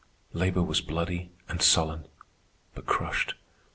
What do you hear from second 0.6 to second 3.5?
was bloody and sullen, but crushed.